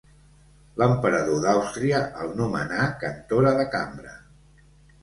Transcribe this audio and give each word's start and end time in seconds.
L'emperador 0.81 1.43
d'Àustria 1.43 2.01
el 2.25 2.35
nomenà 2.41 2.89
cantora 3.05 3.57
de 3.63 3.69
cambra. 3.79 4.21